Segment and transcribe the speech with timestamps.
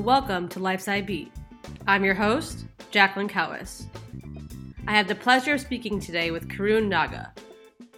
[0.00, 1.30] and welcome to Life's IB.
[1.86, 3.84] I'm your host, Jacqueline Cowis.
[4.88, 7.34] I have the pleasure of speaking today with Karun Naga,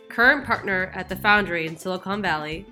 [0.09, 2.66] current partner at the Foundry in Silicon Valley,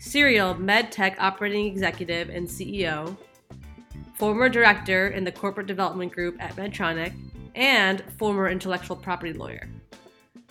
[0.00, 3.16] serial med tech operating executive and CEO,
[4.18, 7.14] former director in the corporate development group at Medtronic,
[7.54, 9.66] and former intellectual property lawyer.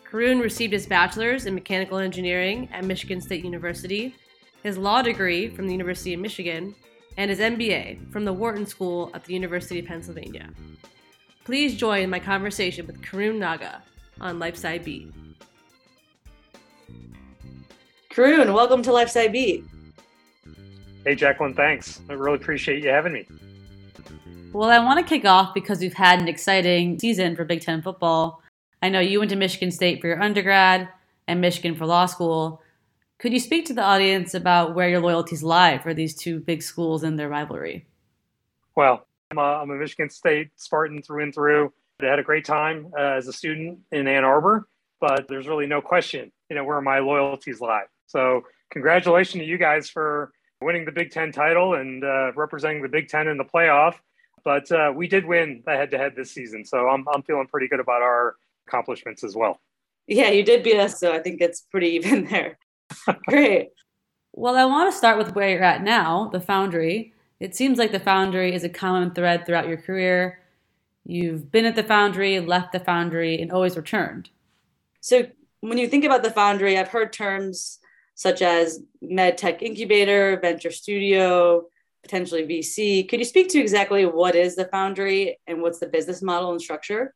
[0.10, 4.16] Karun received his bachelor's in mechanical engineering at Michigan State University,
[4.64, 6.74] his law degree from the University of Michigan,
[7.18, 10.50] and his MBA from the Wharton School at the University of Pennsylvania.
[11.46, 13.84] Please join my conversation with Karun Naga
[14.22, 15.12] on Lifeside B.
[18.10, 19.64] Karun, welcome to Lifeside B.
[21.04, 22.02] Hey, Jacqueline, thanks.
[22.10, 23.28] I really appreciate you having me.
[24.54, 27.82] Well, I want to kick off because we've had an exciting season for Big Ten
[27.82, 28.42] football.
[28.82, 30.88] I know you went to Michigan State for your undergrad
[31.28, 32.62] and Michigan for law school.
[33.24, 36.62] Could you speak to the audience about where your loyalties lie for these two big
[36.62, 37.88] schools and their rivalry?
[38.76, 41.72] Well, I'm a, I'm a Michigan State Spartan through and through.
[42.02, 44.68] I had a great time uh, as a student in Ann Arbor,
[45.00, 47.86] but there's really no question, you know, where my loyalties lie.
[48.08, 52.90] So, congratulations to you guys for winning the Big Ten title and uh, representing the
[52.90, 53.96] Big Ten in the playoff.
[54.44, 57.80] But uh, we did win the head-to-head this season, so I'm I'm feeling pretty good
[57.80, 58.36] about our
[58.68, 59.62] accomplishments as well.
[60.08, 62.58] Yeah, you did beat us, so I think it's pretty even there.
[63.28, 63.70] Great.
[64.34, 67.14] Well, I want to start with where you're at now, the Foundry.
[67.40, 70.40] It seems like the Foundry is a common thread throughout your career.
[71.06, 74.30] You've been at the Foundry, left the Foundry, and always returned.
[75.02, 75.28] So,
[75.60, 77.80] when you think about the Foundry, I've heard terms
[78.16, 81.66] such as med tech incubator, venture studio,
[82.04, 83.08] potentially VC.
[83.08, 86.62] Could you speak to exactly what is the Foundry and what's the business model and
[86.62, 87.14] structure?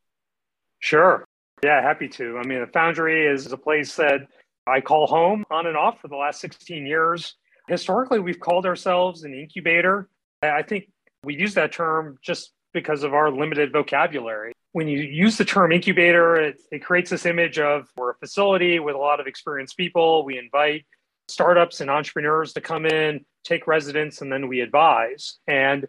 [0.79, 1.25] Sure.
[1.63, 2.37] Yeah, happy to.
[2.37, 4.27] I mean, the Foundry is a place that
[4.67, 7.35] I call home on and off for the last 16 years.
[7.67, 10.09] Historically, we've called ourselves an incubator.
[10.41, 10.89] I think
[11.23, 14.53] we use that term just because of our limited vocabulary.
[14.73, 18.79] When you use the term incubator, it, it creates this image of we're a facility
[18.79, 20.25] with a lot of experienced people.
[20.25, 20.85] We invite
[21.29, 25.39] startups and entrepreneurs to come in, take residence, and then we advise.
[25.47, 25.87] And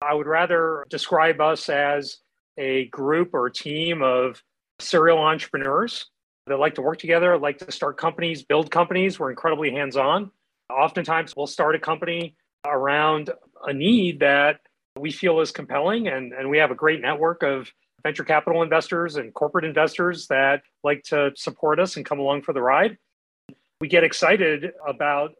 [0.00, 2.18] I would rather describe us as
[2.56, 4.42] a group or team of
[4.78, 6.06] serial entrepreneurs
[6.48, 9.18] that like to work together, like to start companies, build companies.
[9.18, 10.30] We're incredibly hands on.
[10.70, 12.36] Oftentimes, we'll start a company
[12.66, 13.30] around
[13.64, 14.60] a need that
[14.98, 16.08] we feel is compelling.
[16.08, 17.72] And, and we have a great network of
[18.02, 22.52] venture capital investors and corporate investors that like to support us and come along for
[22.52, 22.98] the ride.
[23.80, 25.32] We get excited about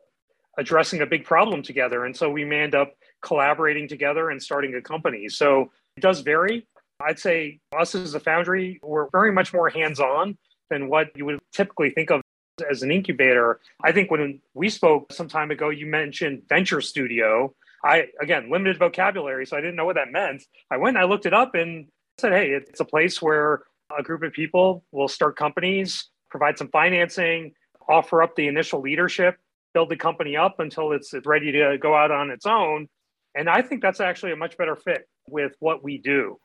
[0.58, 2.04] addressing a big problem together.
[2.04, 5.28] And so we may end up collaborating together and starting a company.
[5.28, 6.66] So it does vary.
[7.00, 10.36] I'd say us as a foundry, we're very much more hands on
[10.70, 12.22] than what you would typically think of
[12.70, 13.60] as an incubator.
[13.82, 17.54] I think when we spoke some time ago, you mentioned venture studio.
[17.84, 20.42] I, again, limited vocabulary, so I didn't know what that meant.
[20.70, 21.86] I went and I looked it up and
[22.18, 23.62] said, hey, it's a place where
[23.96, 27.52] a group of people will start companies, provide some financing,
[27.88, 29.36] offer up the initial leadership,
[29.72, 32.88] build the company up until it's ready to go out on its own.
[33.36, 36.40] And I think that's actually a much better fit with what we do.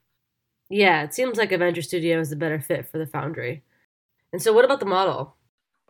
[0.69, 3.63] Yeah, it seems like a venture studio is a better fit for the foundry.
[4.33, 5.37] And so, what about the model?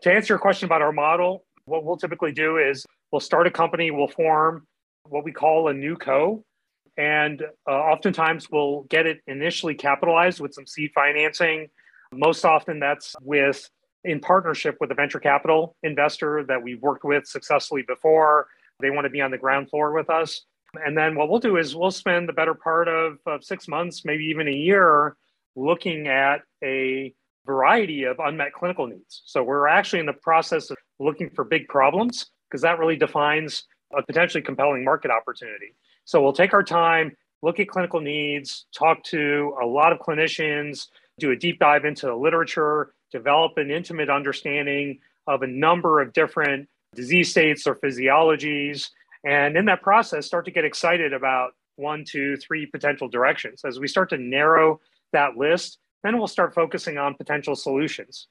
[0.01, 3.51] To answer your question about our model, what we'll typically do is we'll start a
[3.51, 4.67] company, we'll form
[5.07, 6.43] what we call a new co.
[6.97, 11.69] And uh, oftentimes we'll get it initially capitalized with some seed financing.
[12.13, 13.69] Most often that's with
[14.03, 18.47] in partnership with a venture capital investor that we've worked with successfully before.
[18.81, 20.41] They want to be on the ground floor with us.
[20.85, 24.03] And then what we'll do is we'll spend the better part of, of six months,
[24.03, 25.15] maybe even a year,
[25.55, 27.13] looking at a
[27.45, 29.23] variety of unmet clinical needs.
[29.25, 33.65] So we're actually in the process of looking for big problems because that really defines
[33.95, 35.75] a potentially compelling market opportunity.
[36.05, 40.87] So we'll take our time, look at clinical needs, talk to a lot of clinicians,
[41.19, 46.13] do a deep dive into the literature, develop an intimate understanding of a number of
[46.13, 48.89] different disease states or physiologies.
[49.23, 53.61] And in that process, start to get excited about one, two, three potential directions.
[53.65, 54.79] As we start to narrow
[55.11, 58.27] that list, then we'll start focusing on potential solutions.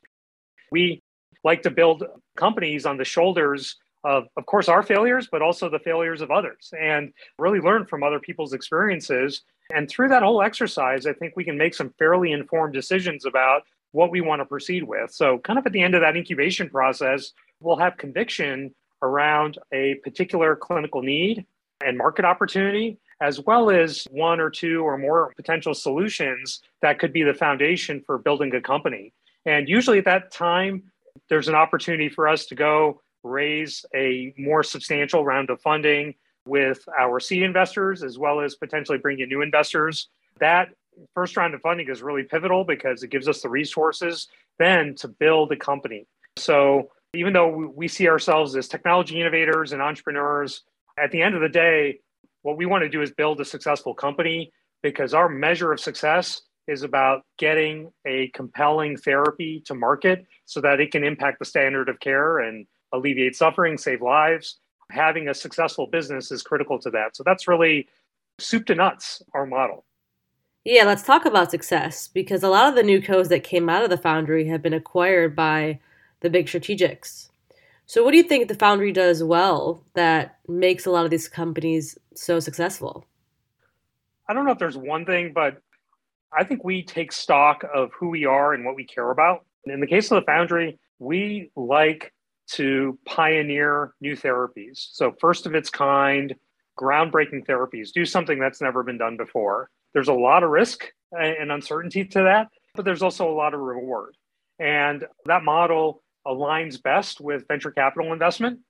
[0.70, 1.02] We
[1.44, 2.04] like to build
[2.36, 6.72] companies on the shoulders of, of course, our failures, but also the failures of others
[6.78, 9.42] and really learn from other people's experiences.
[9.72, 13.62] And through that whole exercise, I think we can make some fairly informed decisions about
[13.92, 15.12] what we want to proceed with.
[15.12, 19.94] So, kind of at the end of that incubation process, we'll have conviction around a
[20.02, 21.46] particular clinical need
[21.84, 27.12] and market opportunity as well as one or two or more potential solutions that could
[27.12, 29.12] be the foundation for building a company.
[29.46, 30.74] And usually at that time,
[31.28, 36.14] there's an opportunity for us to go raise a more substantial round of funding.
[36.46, 40.08] with our seed investors as well as potentially bringing in new investors.
[40.38, 40.70] That
[41.14, 44.28] first round of funding is really pivotal because it gives us the resources
[44.58, 46.06] then to build a company.
[46.36, 50.62] So even though we see ourselves as technology innovators and entrepreneurs,
[50.98, 52.00] at the end of the day,
[52.42, 54.52] what we want to do is build a successful company
[54.82, 60.80] because our measure of success is about getting a compelling therapy to market so that
[60.80, 64.58] it can impact the standard of care and alleviate suffering, save lives.
[64.90, 67.16] Having a successful business is critical to that.
[67.16, 67.88] So that's really
[68.38, 69.84] soup to nuts, our model.
[70.64, 73.82] Yeah, let's talk about success because a lot of the new codes that came out
[73.82, 75.80] of the Foundry have been acquired by
[76.20, 77.30] the big strategics.
[77.86, 81.28] So, what do you think the Foundry does well that makes a lot of these
[81.28, 83.06] companies so successful?
[84.28, 85.58] I don't know if there's one thing, but
[86.32, 89.44] I think we take stock of who we are and what we care about.
[89.66, 92.12] In the case of the Foundry, we like
[92.52, 94.88] to pioneer new therapies.
[94.92, 96.34] So, first of its kind,
[96.78, 99.70] groundbreaking therapies, do something that's never been done before.
[99.92, 103.60] There's a lot of risk and uncertainty to that, but there's also a lot of
[103.60, 104.16] reward.
[104.58, 108.60] And that model aligns best with venture capital investment.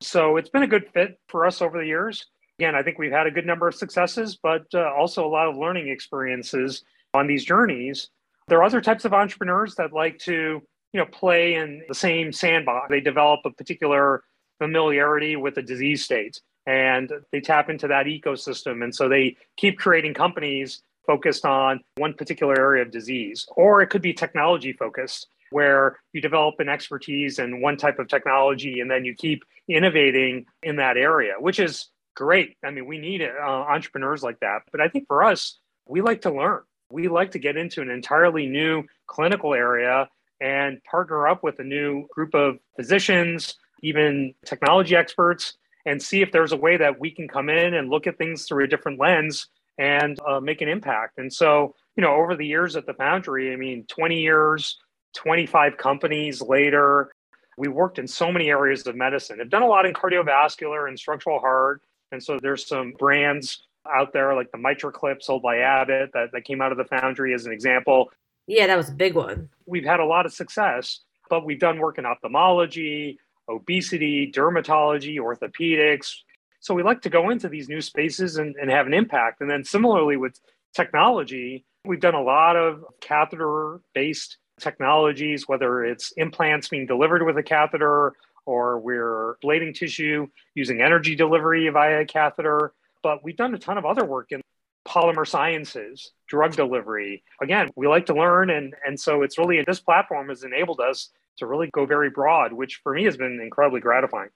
[0.00, 2.26] So it's been a good fit for us over the years.
[2.58, 5.48] Again, I think we've had a good number of successes, but uh, also a lot
[5.48, 6.84] of learning experiences
[7.14, 8.10] on these journeys.
[8.48, 10.62] There are other types of entrepreneurs that like to,
[10.92, 12.88] you know, play in the same sandbox.
[12.90, 14.22] They develop a particular
[14.58, 18.84] familiarity with a disease state and they tap into that ecosystem.
[18.84, 23.88] And so they keep creating companies focused on one particular area of disease, or it
[23.88, 28.90] could be technology focused, where you develop an expertise in one type of technology and
[28.90, 32.56] then you keep innovating in that area, which is great.
[32.64, 34.62] I mean, we need uh, entrepreneurs like that.
[34.70, 36.62] But I think for us, we like to learn.
[36.90, 40.08] We like to get into an entirely new clinical area
[40.40, 45.54] and partner up with a new group of physicians, even technology experts,
[45.86, 48.46] and see if there's a way that we can come in and look at things
[48.46, 49.48] through a different lens
[49.78, 51.18] and uh, make an impact.
[51.18, 54.78] And so, you know, over the years at the Foundry, I mean, 20 years,
[55.14, 57.12] 25 companies later,
[57.56, 59.40] we worked in so many areas of medicine.
[59.40, 61.82] I've done a lot in cardiovascular and structural heart.
[62.12, 63.62] And so there's some brands
[63.92, 67.34] out there like the MitraClip sold by Abbott that, that came out of the Foundry
[67.34, 68.10] as an example.
[68.46, 69.48] Yeah, that was a big one.
[69.66, 71.00] We've had a lot of success,
[71.30, 73.18] but we've done work in ophthalmology,
[73.48, 76.12] obesity, dermatology, orthopedics.
[76.60, 79.40] So we like to go into these new spaces and, and have an impact.
[79.40, 80.38] And then similarly with
[80.74, 87.36] technology, we've done a lot of catheter based technologies, whether it's implants being delivered with
[87.36, 88.12] a catheter
[88.46, 92.72] or we're blading tissue using energy delivery via a catheter.
[93.02, 94.40] But we've done a ton of other work in
[94.86, 97.22] polymer sciences, drug delivery.
[97.40, 98.50] Again, we like to learn.
[98.50, 102.52] And, and so it's really this platform has enabled us to really go very broad,
[102.52, 104.30] which for me has been incredibly gratifying.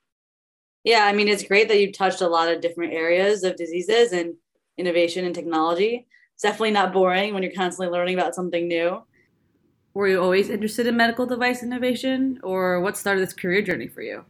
[0.84, 4.12] Yeah, I mean, it's great that you've touched a lot of different areas of diseases
[4.12, 4.34] and
[4.78, 6.06] innovation and technology.
[6.34, 9.02] It's definitely not boring when you're constantly learning about something new.
[9.96, 14.02] Were you always interested in medical device innovation, or what started this career journey for
[14.02, 14.26] you?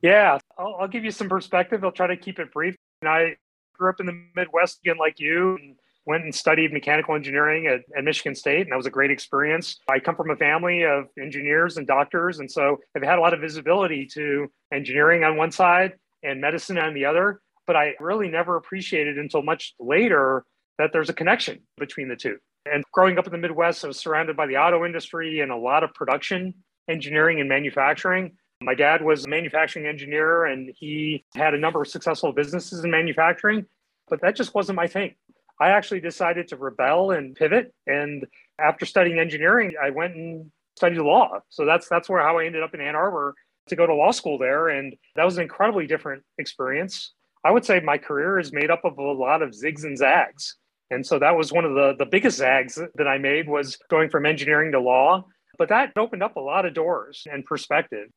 [0.00, 1.84] Yeah, I'll, I'll give you some perspective.
[1.84, 2.74] I'll try to keep it brief.
[3.02, 3.36] And I
[3.74, 5.76] grew up in the Midwest again, like you, and
[6.06, 9.78] went and studied mechanical engineering at, at, Michigan State, and that was a great experience.
[9.90, 13.34] I come from a family of engineers and doctors, and so I've had a lot
[13.34, 17.42] of visibility to engineering on one side and medicine on the other.
[17.66, 20.46] But I really never appreciated until much later
[20.78, 22.38] that there's a connection between the two.
[22.70, 25.56] And growing up in the Midwest, I was surrounded by the auto industry and a
[25.56, 26.54] lot of production
[26.88, 28.32] engineering and manufacturing.
[28.60, 32.90] My dad was a manufacturing engineer and he had a number of successful businesses in
[32.90, 33.66] manufacturing,
[34.08, 35.14] but that just wasn't my thing.
[35.60, 37.74] I actually decided to rebel and pivot.
[37.86, 38.26] And
[38.60, 41.40] after studying engineering, I went and studied law.
[41.48, 43.34] So that's that's where how I ended up in Ann Arbor
[43.68, 44.68] to go to law school there.
[44.68, 47.12] And that was an incredibly different experience.
[47.44, 50.56] I would say my career is made up of a lot of zigs and zags.
[50.92, 54.10] And so that was one of the, the biggest zags that I made was going
[54.10, 55.24] from engineering to law.
[55.56, 58.08] But that opened up a lot of doors and perspective.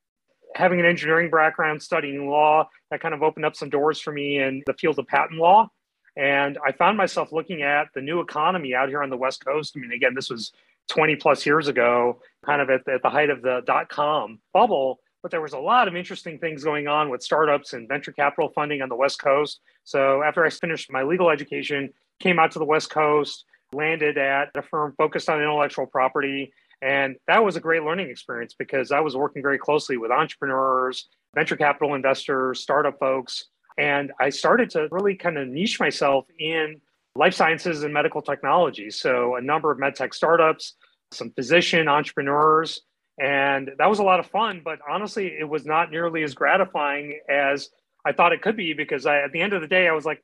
[0.55, 4.39] Having an engineering background, studying law, that kind of opened up some doors for me
[4.39, 5.69] in the field of patent law.
[6.17, 9.73] And I found myself looking at the new economy out here on the West Coast.
[9.75, 10.51] I mean, again, this was
[10.89, 14.39] 20 plus years ago, kind of at the, at the height of the dot com
[14.53, 14.99] bubble.
[15.21, 18.49] But there was a lot of interesting things going on with startups and venture capital
[18.53, 19.59] funding on the West Coast.
[19.83, 24.49] So after I finished my legal education, came out to the West Coast, landed at
[24.55, 26.53] a firm focused on intellectual property.
[26.81, 31.07] And that was a great learning experience because I was working very closely with entrepreneurs,
[31.33, 33.45] venture capital investors, startup folks
[33.77, 36.79] and I started to really kind of niche myself in
[37.15, 38.89] life sciences and medical technology.
[38.89, 40.75] So, a number of medtech startups,
[41.11, 42.81] some physician entrepreneurs,
[43.19, 44.61] and that was a lot of fun.
[44.63, 47.69] But honestly, it was not nearly as gratifying as
[48.05, 50.05] I thought it could be because I, at the end of the day, I was
[50.05, 50.23] like,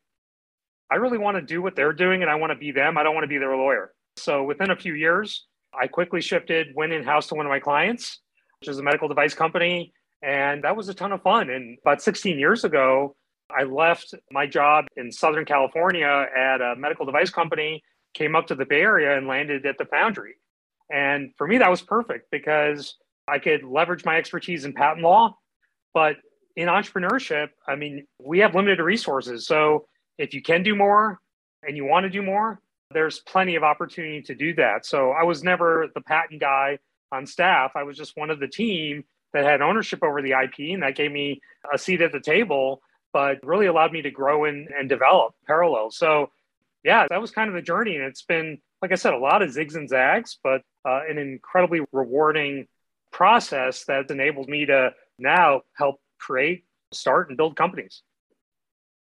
[0.92, 2.98] I really want to do what they're doing and I want to be them.
[2.98, 3.94] I don't want to be their lawyer.
[4.18, 7.60] So within a few years, I quickly shifted, went in house to one of my
[7.60, 8.20] clients,
[8.60, 9.94] which is a medical device company.
[10.22, 11.50] And that was a ton of fun.
[11.50, 13.16] And about 16 years ago,
[13.50, 17.84] I left my job in Southern California at a medical device company,
[18.14, 20.36] came up to the Bay Area and landed at the Foundry.
[20.92, 22.96] And for me, that was perfect because
[23.28, 25.38] I could leverage my expertise in patent law.
[25.94, 26.18] But
[26.56, 29.48] in entrepreneurship, I mean, we have limited resources.
[29.48, 29.86] So
[30.22, 31.20] if you can do more
[31.68, 32.62] and you want to do more,
[32.94, 34.86] there's plenty of opportunity to do that.
[34.86, 36.80] So I was never the patent guy
[37.12, 37.72] on staff.
[37.76, 40.96] I was just one of the team that had ownership over the IP, and that
[40.96, 41.42] gave me
[41.74, 42.82] a seat at the table,
[43.14, 45.90] but really allowed me to grow and, and develop parallel.
[45.90, 46.32] So,
[46.84, 47.96] yeah, that was kind of the journey.
[47.96, 51.18] And it's been, like I said, a lot of zigs and zags, but uh, an
[51.18, 52.68] incredibly rewarding
[53.12, 58.04] process that's enabled me to now help create, start, and build companies.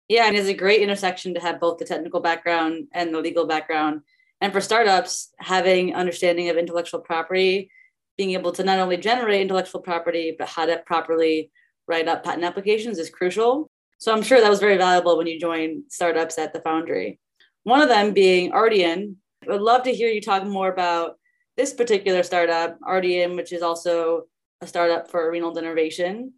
[0.08, 3.46] Yeah, and it's a great intersection to have both the technical background and the legal
[3.46, 4.00] background.
[4.40, 7.70] And for startups, having understanding of intellectual property,
[8.16, 11.50] being able to not only generate intellectual property, but how to properly
[11.86, 13.70] write up patent applications is crucial.
[13.98, 17.18] So I'm sure that was very valuable when you joined startups at the Foundry.
[17.64, 19.16] One of them being Ardian.
[19.46, 21.18] I would love to hear you talk more about
[21.56, 24.24] this particular startup, Ardian, which is also
[24.60, 26.30] a startup for renal denervation.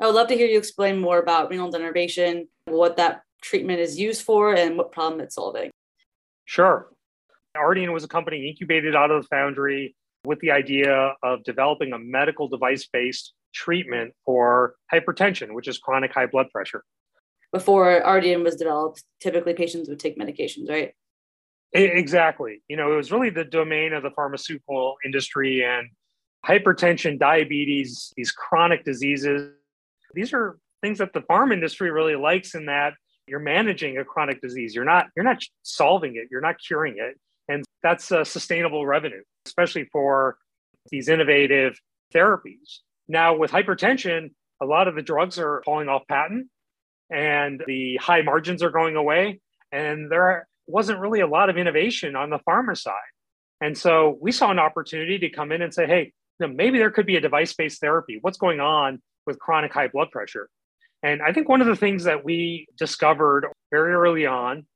[0.00, 3.98] I would love to hear you explain more about renal denervation, what that treatment is
[3.98, 5.70] used for, and what problem it's solving.
[6.44, 6.90] Sure.
[7.56, 9.94] Ardian was a company incubated out of the foundry
[10.24, 16.12] with the idea of developing a medical device based treatment for hypertension, which is chronic
[16.12, 16.84] high blood pressure.
[17.52, 20.92] Before Ardian was developed, typically patients would take medications, right?
[21.72, 22.62] Exactly.
[22.68, 25.88] You know, it was really the domain of the pharmaceutical industry and
[26.46, 29.52] hypertension, diabetes, these chronic diseases
[30.14, 32.94] these are things that the pharma industry really likes in that
[33.26, 34.74] you're managing a chronic disease.
[34.74, 36.28] You're not you're not solving it.
[36.30, 37.18] You're not curing it,
[37.48, 40.38] and that's a sustainable revenue, especially for
[40.90, 41.78] these innovative
[42.14, 42.78] therapies.
[43.06, 44.30] Now with hypertension,
[44.60, 46.48] a lot of the drugs are falling off patent,
[47.10, 49.40] and the high margins are going away,
[49.72, 52.94] and there wasn't really a lot of innovation on the pharma side.
[53.60, 56.78] And so we saw an opportunity to come in and say, hey, you know, maybe
[56.78, 58.18] there could be a device-based therapy.
[58.20, 60.48] What's going on with chronic high blood pressure.
[61.02, 64.66] And I think one of the things that we discovered very early on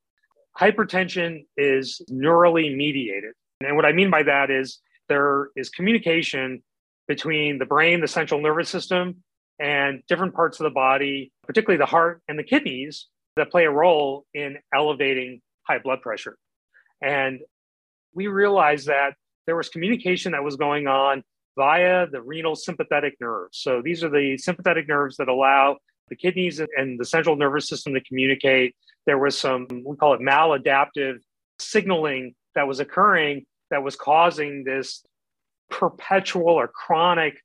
[0.58, 3.32] hypertension is neurally mediated.
[3.60, 6.62] And what I mean by that is there is communication
[7.08, 9.22] between the brain, the central nervous system,
[9.58, 13.70] and different parts of the body, particularly the heart and the kidneys, that play a
[13.70, 16.36] role in elevating high blood pressure.
[17.02, 17.40] And
[18.14, 19.14] we realized that
[19.46, 21.24] there was communication that was going on
[21.56, 23.58] via the renal sympathetic nerves.
[23.58, 25.78] So these are the sympathetic nerves that allow
[26.12, 28.76] the kidneys and the central nervous system to communicate.
[29.06, 31.16] There was some, we call it maladaptive
[31.58, 35.02] signaling that was occurring that was causing this
[35.70, 37.40] perpetual or chronic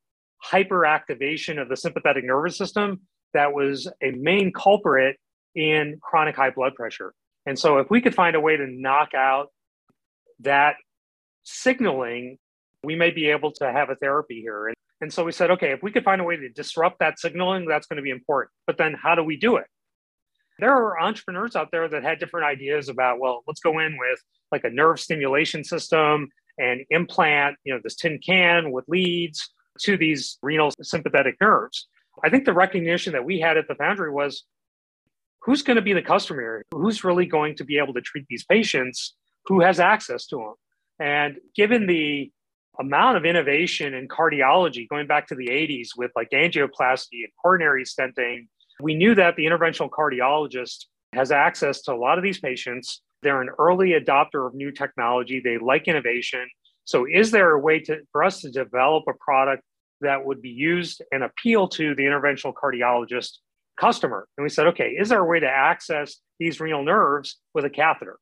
[0.46, 3.00] hyperactivation of the sympathetic nervous system
[3.34, 5.16] that was a main culprit
[5.56, 7.14] in chronic high blood pressure.
[7.46, 9.48] And so, if we could find a way to knock out
[10.42, 10.76] that
[11.44, 12.38] signaling
[12.84, 14.68] we may be able to have a therapy here.
[14.68, 17.20] And, and so we said, okay, if we could find a way to disrupt that
[17.20, 18.52] signaling, that's going to be important.
[18.66, 19.66] But then how do we do it?
[20.60, 24.20] There are entrepreneurs out there that had different ideas about, well, let's go in with
[24.52, 29.98] like a nerve stimulation system and implant, you know, this tin can with leads to
[29.98, 31.88] these renal sympathetic nerves.
[32.24, 34.46] I think the recognition that we had at the foundry was
[35.42, 36.64] who's going to be the customer?
[36.72, 39.16] Who's really going to be able to treat these patients?
[39.46, 40.54] Who has access to them?
[41.00, 42.32] And given the
[42.80, 47.84] amount of innovation in cardiology going back to the 80s with like angioplasty and coronary
[47.84, 48.48] stenting,
[48.82, 53.02] we knew that the interventional cardiologist has access to a lot of these patients.
[53.24, 55.40] They're an early adopter of new technology.
[55.40, 56.48] They like innovation.
[56.86, 59.64] So, is there a way to, for us to develop a product
[60.02, 63.38] that would be used and appeal to the interventional cardiologist
[63.80, 64.28] customer?
[64.38, 67.70] And we said, okay, is there a way to access these renal nerves with a
[67.70, 68.20] catheter?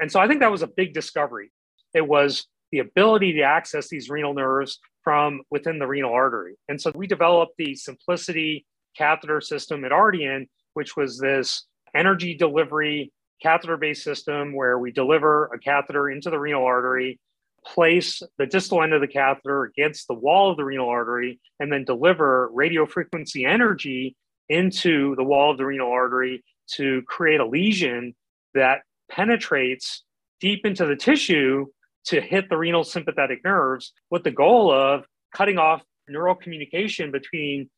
[0.00, 1.50] And so I think that was a big discovery.
[1.94, 6.56] It was the ability to access these renal nerves from within the renal artery.
[6.68, 8.64] And so we developed the Symplicity
[8.96, 15.46] catheter system at Ardian, which was this energy delivery catheter based system where we deliver
[15.46, 17.20] a catheter into the renal artery,
[17.64, 21.72] place the distal end of the catheter against the wall of the renal artery, and
[21.72, 24.16] then deliver radio frequency energy
[24.48, 28.14] into the wall of the renal artery to create a lesion
[28.54, 28.80] that
[29.10, 30.04] penetrates
[30.40, 31.66] deep into the tissue
[32.06, 37.68] to hit the renal sympathetic nerves with the goal of cutting off neural communication between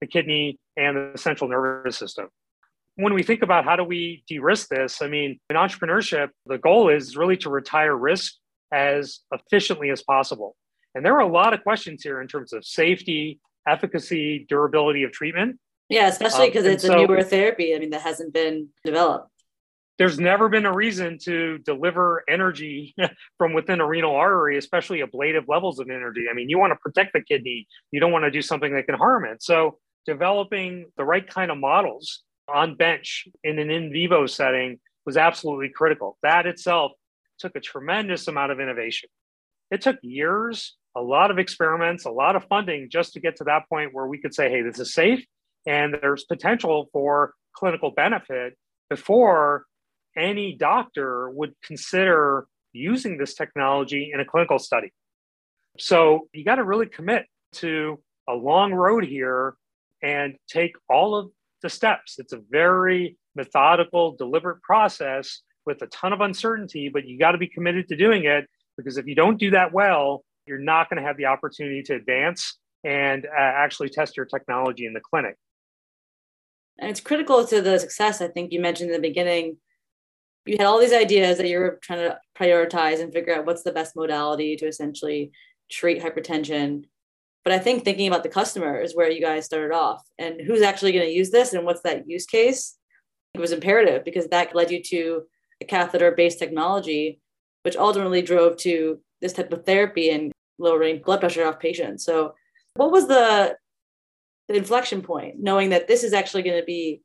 [0.00, 2.28] the kidney and the central nervous system.
[2.96, 6.58] When we think about how do we de risk this, I mean, in entrepreneurship, the
[6.58, 8.34] goal is really to retire risk
[8.72, 10.56] as efficiently as possible.
[10.94, 15.12] And there are a lot of questions here in terms of safety, efficacy, durability of
[15.12, 15.58] treatment.
[15.88, 17.74] Yeah, especially because um, it's so, a newer therapy.
[17.74, 19.30] I mean, that hasn't been developed.
[19.98, 22.94] There's never been a reason to deliver energy
[23.38, 26.26] from within a renal artery, especially ablative levels of energy.
[26.30, 28.86] I mean, you want to protect the kidney, you don't want to do something that
[28.86, 29.42] can harm it.
[29.42, 32.22] So, developing the right kind of models
[32.52, 36.16] on bench in an in vivo setting was absolutely critical.
[36.22, 36.92] That itself
[37.38, 39.08] took a tremendous amount of innovation.
[39.70, 43.44] It took years, a lot of experiments, a lot of funding just to get to
[43.44, 45.24] that point where we could say, hey, this is safe
[45.66, 48.56] and there's potential for clinical benefit
[48.88, 49.64] before
[50.16, 54.92] any doctor would consider using this technology in a clinical study.
[55.78, 59.54] So you got to really commit to a long road here
[60.02, 61.30] and take all of
[61.62, 62.16] the steps.
[62.18, 67.38] It's a very methodical, deliberate process with a ton of uncertainty, but you got to
[67.38, 71.00] be committed to doing it because if you don't do that well, you're not going
[71.00, 75.36] to have the opportunity to advance and uh, actually test your technology in the clinic.
[76.78, 78.20] And it's critical to the success.
[78.20, 79.56] I think you mentioned in the beginning,
[80.46, 83.62] you had all these ideas that you were trying to prioritize and figure out what's
[83.62, 85.32] the best modality to essentially
[85.70, 86.84] treat hypertension.
[87.44, 90.62] But I think thinking about the customer is where you guys started off and who's
[90.62, 92.76] actually going to use this and what's that use case.
[93.34, 95.22] It was imperative because that led you to
[95.60, 97.20] a catheter based technology,
[97.62, 102.04] which ultimately drove to this type of therapy and lowering blood pressure off patients.
[102.04, 102.34] So,
[102.74, 103.56] what was the,
[104.48, 107.02] the inflection point, knowing that this is actually going to be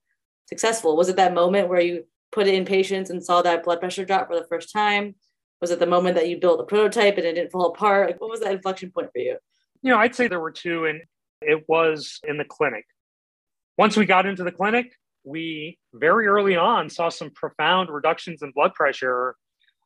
[0.48, 0.98] successful?
[0.98, 4.06] Was it that moment where you put it in patients and saw that blood pressure
[4.06, 5.16] drop for the first time?
[5.62, 8.08] Was it the moment that you built a prototype and it didn't fall apart?
[8.08, 9.38] Like, what was that inflection point for you?
[9.84, 11.02] You know, I'd say there were two, and
[11.42, 12.86] it was in the clinic.
[13.78, 18.52] Once we got into the clinic, we very early on saw some profound reductions in
[18.52, 19.36] blood pressure,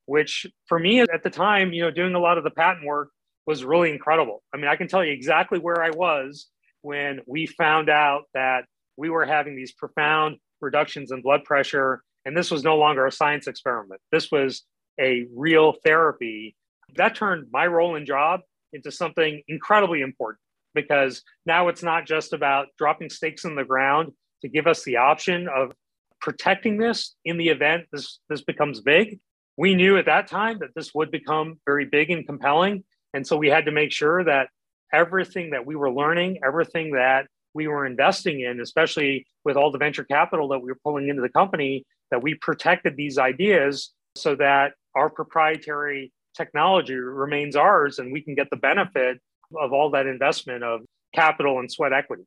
[0.06, 3.10] which for me at the time, you know, doing a lot of the patent work
[3.46, 4.44] was really incredible.
[4.54, 6.48] I mean, I can tell you exactly where I was
[6.82, 8.66] when we found out that
[8.98, 12.02] we were having these profound reductions in blood pressure.
[12.26, 14.02] And this was no longer a science experiment.
[14.12, 14.64] This was
[15.00, 16.56] a real therapy.
[16.96, 18.42] That turned my role and job
[18.74, 20.40] into something incredibly important
[20.74, 24.12] because now it's not just about dropping stakes in the ground
[24.42, 25.72] to give us the option of
[26.22, 29.20] protecting this in the event this this becomes big.
[29.58, 32.84] We knew at that time that this would become very big and compelling,
[33.14, 34.50] and so we had to make sure that
[34.92, 39.78] everything that we were learning, everything that we were investing in, especially with all the
[39.78, 44.36] venture capital that we were pulling into the company, that we protected these ideas so
[44.36, 49.20] that our proprietary technology remains ours and we can get the benefit
[49.60, 50.82] of all that investment of
[51.14, 52.24] capital and sweat equity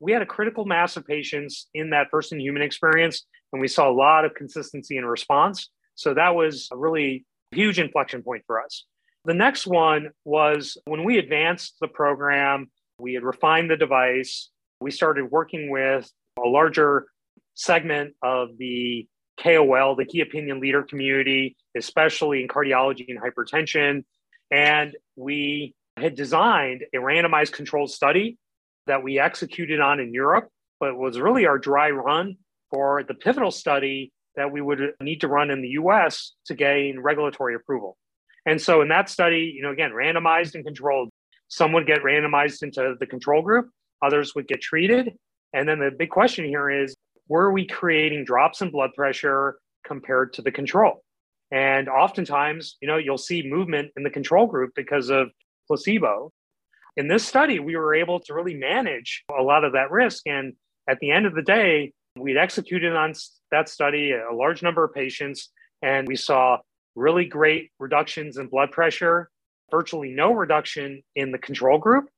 [0.00, 3.68] we had a critical mass of patients in that first in human experience, and we
[3.68, 5.68] saw a lot of consistency in response.
[5.94, 8.86] So that was a really huge inflection point for us.
[9.26, 14.48] The next one was when we advanced the program, we had refined the device,
[14.80, 16.10] we started working with
[16.42, 17.06] a larger
[17.60, 19.06] segment of the
[19.42, 24.04] KOL, the key opinion leader community, especially in cardiology and hypertension.
[24.50, 28.38] And we had designed a randomized controlled study
[28.86, 32.36] that we executed on in Europe, but was really our dry run
[32.70, 37.00] for the pivotal study that we would need to run in the US to gain
[37.00, 37.96] regulatory approval.
[38.46, 41.10] And so in that study, you know, again, randomized and controlled,
[41.48, 43.68] some would get randomized into the control group,
[44.02, 45.12] others would get treated.
[45.52, 46.94] And then the big question here is
[47.30, 51.04] were we creating drops in blood pressure compared to the control?
[51.52, 55.28] And oftentimes, you know, you'll see movement in the control group because of
[55.68, 56.32] placebo.
[56.96, 60.26] In this study, we were able to really manage a lot of that risk.
[60.26, 60.54] And
[60.88, 63.14] at the end of the day, we'd executed on
[63.52, 65.50] that study a large number of patients,
[65.82, 66.58] and we saw
[66.96, 69.30] really great reductions in blood pressure,
[69.70, 72.08] virtually no reduction in the control group.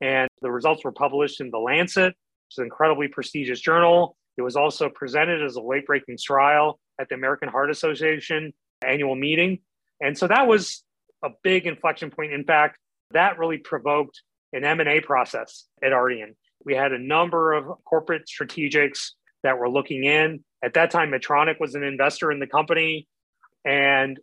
[0.00, 4.16] And the results were published in The Lancet, which is an incredibly prestigious journal.
[4.36, 8.52] It was also presented as a late breaking trial at the American Heart Association
[8.84, 9.60] annual meeting.
[10.00, 10.84] And so that was
[11.24, 12.32] a big inflection point.
[12.32, 12.78] In fact,
[13.12, 14.22] that really provoked
[14.52, 16.34] an M&A process at Ardian.
[16.64, 20.44] We had a number of corporate strategics that were looking in.
[20.62, 23.06] At that time, Medtronic was an investor in the company
[23.64, 24.18] and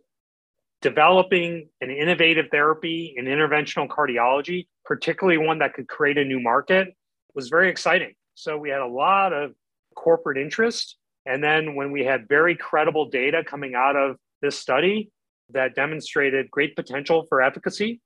[0.82, 6.94] developing an innovative therapy in interventional cardiology, particularly one that could create a new market,
[7.34, 8.12] was very exciting.
[8.34, 9.52] So we had a lot of
[9.94, 10.96] corporate interest.
[11.26, 15.10] And then when we had very credible data coming out of this study
[15.50, 18.00] that demonstrated great potential for efficacy,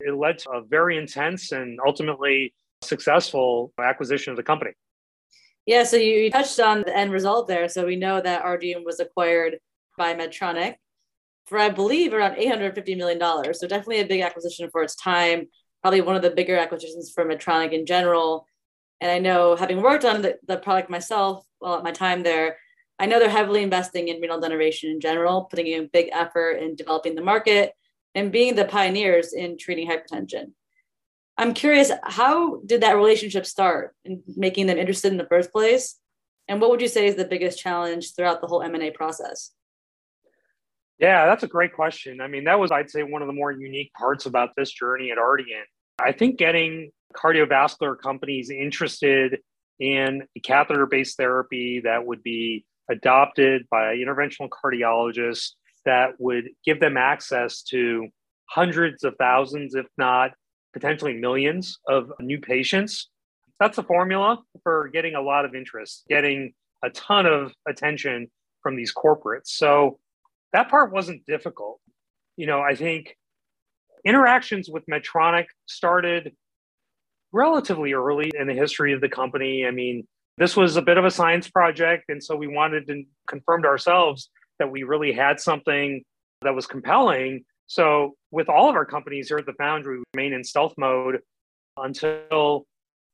[0.00, 4.72] it led to a very intense and ultimately successful acquisition of the company.
[5.66, 7.68] Yeah, so you, touched on the end result there.
[7.68, 9.58] So we know that Ardian was acquired
[9.96, 10.74] by Medtronic
[11.46, 13.20] for, I believe, around $850 million.
[13.54, 15.46] So definitely a big acquisition for its time,
[15.82, 18.46] probably one of the bigger acquisitions for Medtronic in general.
[19.00, 22.58] And I know, having worked on the, the product myself while at my time there,
[22.98, 26.76] I know they're heavily investing in renal denervation in general, putting in big effort in
[26.76, 27.72] developing the market
[28.14, 30.52] and being the pioneers in treating hypertension.
[31.38, 35.96] I'm curious, how did that relationship start in making them interested in the first place?
[36.46, 39.52] And what would you say is the biggest challenge throughout the whole M&A process?
[40.98, 42.20] Yeah, that's a great question.
[42.20, 45.10] I mean, that was, I'd say, one of the more unique parts about this journey
[45.10, 45.64] at Ardian.
[46.04, 49.38] I think getting cardiovascular companies interested
[49.78, 55.52] in catheter based therapy that would be adopted by interventional cardiologists
[55.84, 58.08] that would give them access to
[58.46, 60.32] hundreds of thousands, if not
[60.72, 63.08] potentially millions of new patients.
[63.58, 68.30] That's a formula for getting a lot of interest, getting a ton of attention
[68.62, 69.48] from these corporates.
[69.48, 69.98] So
[70.52, 71.80] that part wasn't difficult.
[72.36, 73.16] You know, I think
[74.04, 76.32] interactions with Medtronic started
[77.32, 79.66] relatively early in the history of the company.
[79.66, 82.04] I mean, this was a bit of a science project.
[82.08, 86.02] And so we wanted to confirm to ourselves that we really had something
[86.42, 87.44] that was compelling.
[87.66, 91.20] So, with all of our companies here at the Foundry, we remain in stealth mode
[91.76, 92.66] until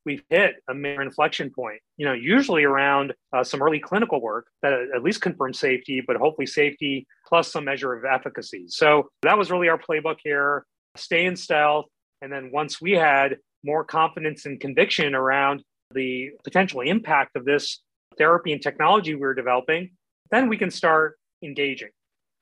[0.05, 1.81] we've hit a major inflection point.
[1.97, 6.17] You know, usually around uh, some early clinical work that at least confirms safety, but
[6.17, 8.67] hopefully safety plus some measure of efficacy.
[8.69, 10.65] So that was really our playbook here:
[10.97, 11.87] stay in stealth,
[12.23, 17.83] and then once we had more confidence and conviction around the potential impact of this
[18.19, 19.91] therapy and technology we were developing,
[20.31, 21.91] then we can start engaging.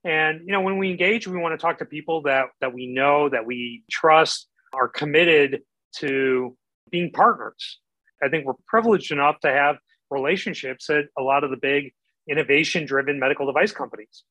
[0.05, 2.87] And you know, when we engage, we want to talk to people that that we
[2.87, 5.63] know, that we trust, are committed
[5.97, 6.57] to
[6.91, 7.81] being partners.
[8.23, 9.77] I think we're privileged enough to have
[10.11, 11.93] relationships at a lot of the big
[12.29, 14.25] innovation-driven medical device companies.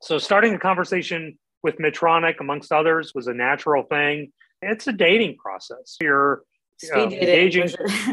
[0.00, 4.32] So starting a conversation with Medtronic, amongst others, was a natural thing.
[4.62, 5.96] It's a dating process.
[6.00, 6.42] You're
[6.78, 7.70] speed uh, engaging.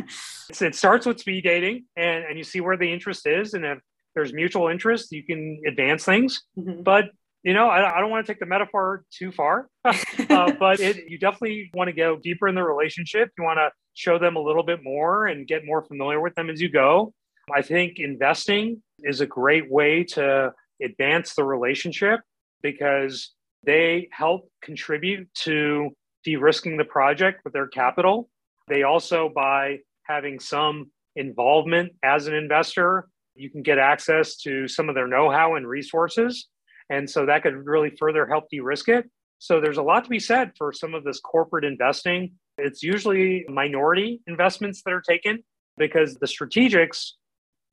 [0.61, 3.53] it starts with speed dating, and, and you see where the interest is.
[3.53, 3.79] And if
[4.13, 6.43] there's mutual interest, you can advance things.
[6.57, 6.81] Mm-hmm.
[6.83, 7.05] But
[7.43, 11.07] you know, I, I, don't want to take the metaphor too far, uh, but it,
[11.07, 13.29] you definitely want to go deeper in the relationship.
[13.37, 16.49] You want to show them a little bit more and get more familiar with them
[16.49, 17.13] as you go.
[17.53, 22.21] I think investing is a great way to advance the relationship
[22.63, 23.34] because
[23.65, 25.89] they help contribute to
[26.23, 28.29] de risking the project with their capital.
[28.67, 34.89] They also, by having some involvement as an investor, you can get access to some
[34.89, 36.47] of their know how and resources.
[36.89, 39.09] And so that could really further help de risk it.
[39.39, 42.33] So there's a lot to be said for some of this corporate investing.
[42.57, 45.43] It's usually minority investments that are taken
[45.77, 47.11] because the strategics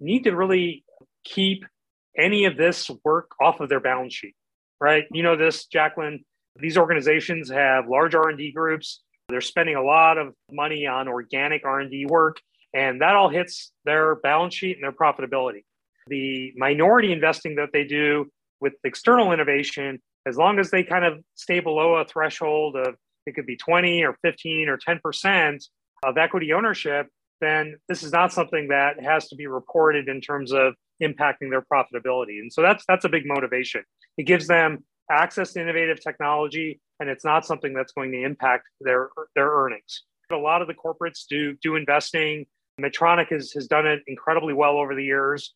[0.00, 0.84] need to really
[1.24, 1.64] keep
[2.18, 4.34] any of this work off of their balance sheet,
[4.82, 5.04] right?
[5.12, 6.24] You know this, Jacqueline.
[6.56, 9.00] These organizations have large R&D groups.
[9.28, 12.38] They're spending a lot of money on organic R&D work,
[12.74, 15.64] and that all hits their balance sheet and their profitability.
[16.08, 18.26] The minority investing that they do
[18.60, 23.36] with external innovation, as long as they kind of stay below a threshold of it
[23.36, 25.64] could be 20 or 15 or 10%
[26.04, 27.06] of equity ownership,
[27.40, 31.62] then this is not something that has to be reported in terms of impacting their
[31.62, 32.40] profitability.
[32.40, 33.84] And so that's that's a big motivation.
[34.16, 38.68] It gives them access to innovative technology and it's not something that's going to impact
[38.80, 40.04] their their earnings.
[40.30, 42.46] A lot of the corporates do do investing.
[42.80, 45.52] Medtronic has, has done it incredibly well over the years.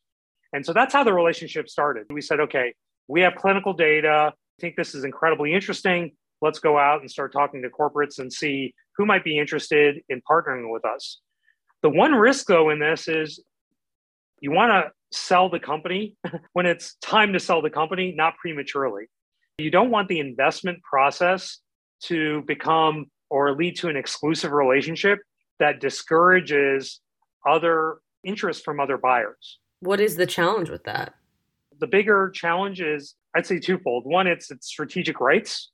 [0.52, 2.06] And so that's how the relationship started.
[2.10, 2.74] We said, okay,
[3.08, 4.32] we have clinical data.
[4.34, 6.12] I think this is incredibly interesting.
[6.42, 10.20] Let's go out and start talking to corporates and see who might be interested in
[10.30, 11.20] partnering with us.
[11.82, 13.42] The one risk, though, in this is
[14.40, 16.16] you want to sell the company
[16.52, 19.04] when it's time to sell the company, not prematurely.
[19.58, 21.58] You don't want the investment process
[22.04, 25.18] to become or lead to an exclusive relationship
[25.58, 27.00] that discourages
[27.48, 29.58] other interest from other buyers.
[29.80, 31.14] What is the challenge with that?
[31.80, 34.04] the bigger challenge is I'd say twofold.
[34.06, 35.70] One, it's it's strategic rights.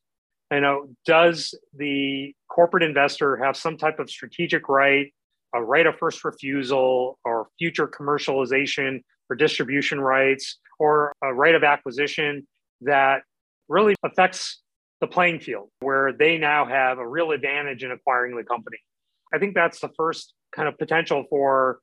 [0.51, 5.13] You know, does the corporate investor have some type of strategic right,
[5.55, 11.65] a right of first refusal, or future commercialization or distribution rights, or a right of
[11.65, 12.47] acquisition
[12.83, 13.23] that
[13.69, 14.61] really affects
[15.01, 18.77] the playing field, where they now have a real advantage in acquiring the company?
[19.35, 21.79] I think that's the first kind of potential for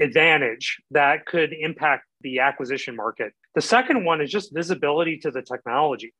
[0.00, 3.32] advantage that could impact the acquisition market.
[3.56, 6.14] The second one is just visibility to the technology.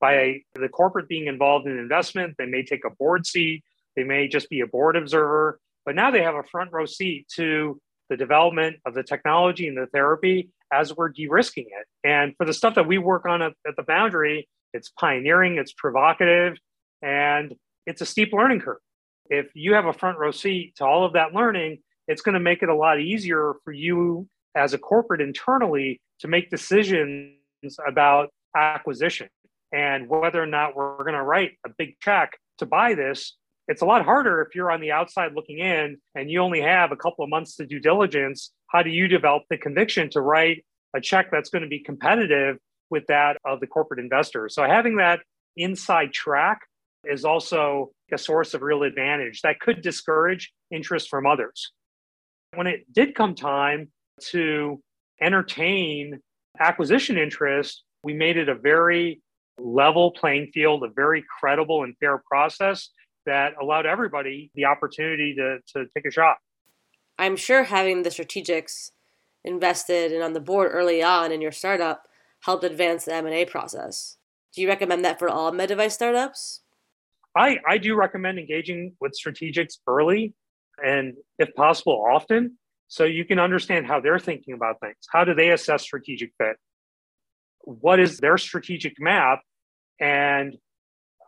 [0.00, 3.62] By the corporate being involved in investment, they may take a board seat,
[3.94, 7.28] they may just be a board observer, but now they have a front row seat
[7.36, 11.86] to the development of the technology and the therapy as we're de-risking it.
[12.04, 15.72] And for the stuff that we work on at, at the Foundry, it's pioneering, it's
[15.72, 16.56] provocative,
[17.02, 17.54] and
[17.86, 18.78] it's a steep learning curve.
[19.28, 22.40] If you have a front row seat to all of that learning, it's going to
[22.40, 27.34] make it a lot easier for you as a corporate internally to make decisions
[27.86, 29.28] about acquisition
[29.72, 33.36] and whether or not we're going to write a big check to buy this.
[33.68, 36.92] It's a lot harder if you're on the outside looking in and you only have
[36.92, 38.52] a couple of months to due diligence.
[38.68, 42.58] How do you develop the conviction to write a check that's going to be competitive
[42.90, 44.48] with that of the corporate investor?
[44.48, 45.20] So having that
[45.56, 46.60] inside track
[47.04, 51.72] is also a source of real advantage that could discourage interest from others.
[52.54, 53.90] When it did come time
[54.28, 54.80] to
[55.20, 56.20] entertain
[56.58, 59.20] acquisition interest, we made it a very
[59.58, 62.90] level playing field, a very credible and fair process
[63.26, 66.36] that allowed everybody the opportunity to, to take a shot.
[67.18, 68.90] I'm sure having the strategics
[69.44, 72.04] invested and on the board early on in your startup
[72.40, 74.16] helped advance the M&A process.
[74.54, 76.62] Do you recommend that for all med device startups?
[77.36, 80.34] I, I do recommend engaging with strategics early
[80.82, 82.58] and, if possible, often
[82.88, 84.96] so you can understand how they're thinking about things.
[85.10, 86.56] How do they assess strategic fit?
[87.60, 89.40] What is their strategic map?
[90.00, 90.56] And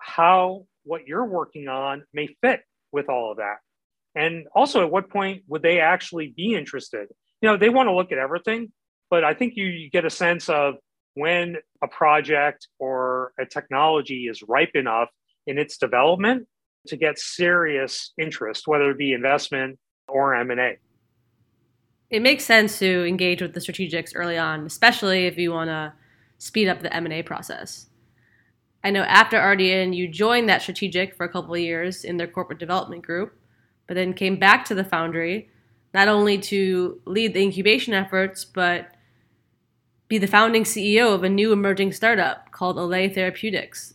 [0.00, 2.60] how what you're working on may fit
[2.92, 3.56] with all of that.
[4.14, 7.08] And also, at what point would they actually be interested?
[7.40, 8.72] You know, they want to look at everything,
[9.10, 10.74] but I think you, you get a sense of
[11.14, 15.08] when a project or a technology is ripe enough
[15.46, 16.48] in its development
[16.88, 20.78] to get serious interest, whether it be investment or M&A
[22.10, 25.92] it makes sense to engage with the strategics early on, especially if you want to
[26.38, 27.88] speed up the M&A process.
[28.88, 32.26] I know after Ardian, you joined that strategic for a couple of years in their
[32.26, 33.38] corporate development group,
[33.86, 35.50] but then came back to the Foundry,
[35.92, 38.94] not only to lead the incubation efforts, but
[40.08, 43.92] be the founding CEO of a new emerging startup called Allay Therapeutics.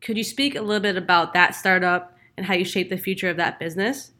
[0.00, 3.28] Could you speak a little bit about that startup and how you shape the future
[3.28, 4.12] of that business?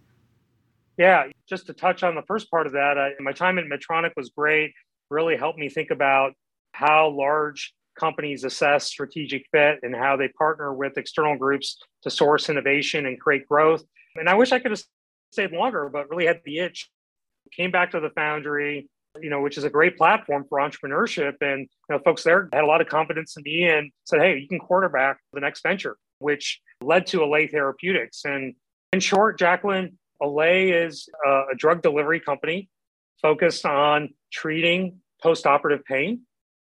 [0.99, 4.11] Yeah, just to touch on the first part of that, I, my time at Medtronic
[4.15, 4.75] was great.
[5.09, 6.35] Really helped me think about
[6.73, 12.49] how large companies assess strategic fit and how they partner with external groups to source
[12.49, 13.85] innovation and create growth.
[14.17, 14.83] And I wish I could have
[15.31, 16.91] stayed longer, but really had the itch.
[17.57, 18.89] Came back to the Foundry,
[19.21, 21.35] you know, which is a great platform for entrepreneurship.
[21.41, 24.39] And you know, folks there had a lot of confidence in me and said, "Hey,
[24.39, 28.25] you can quarterback the next venture," which led to Allay Therapeutics.
[28.25, 28.55] And
[28.93, 32.71] in short, Jacqueline, Allay is a, a drug delivery company
[33.21, 36.23] focused on treating post-operative pain.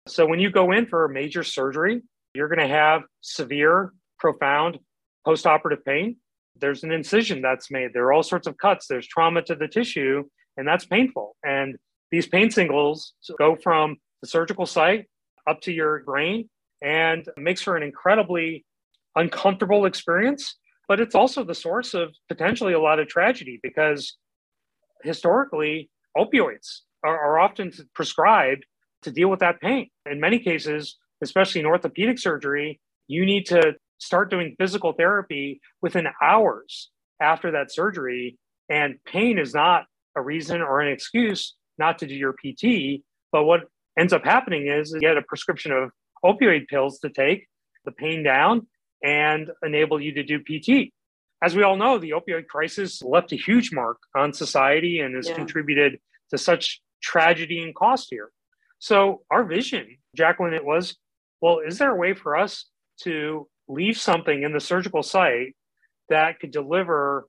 [0.08, 2.02] So when you go in for a major surgery,
[2.34, 4.80] you're going to have severe, profound
[5.26, 6.18] post-operative pain.
[6.60, 7.92] There's an incision that's made.
[7.94, 8.88] There are all sorts of cuts.
[8.88, 10.24] There's trauma to the tissue,
[10.56, 11.36] and that's painful.
[11.44, 11.78] And
[12.12, 15.06] these pain signals go from the surgical site
[15.48, 16.50] up to your brain
[16.82, 18.66] and makes for an incredibly
[19.16, 20.56] uncomfortable experience
[20.88, 24.18] but it's also the source of potentially a lot of tragedy because
[25.04, 28.66] historically opioids are, are often prescribed
[29.08, 33.74] to deal with that pain in many cases especially in orthopedic surgery you need to
[33.98, 36.90] start doing physical therapy within hours
[37.22, 38.38] after that surgery
[38.70, 43.44] and pain is not a reason or an excuse not to do your pt but
[43.44, 43.62] what
[43.98, 45.92] ends up happening is you get a prescription of
[46.24, 47.48] opioid pills to take
[47.86, 48.68] the pain down
[49.04, 50.92] and enable you to do PT.
[51.42, 55.30] As we all know, the opioid crisis left a huge mark on society and has
[55.30, 55.36] yeah.
[55.36, 56.00] contributed
[56.32, 58.32] to such tragedy and cost here.
[58.80, 60.96] So, our vision, Jacqueline, it was
[61.42, 62.66] well, is there a way for us
[63.02, 65.56] to leave something in the surgical site
[66.10, 67.28] that could deliver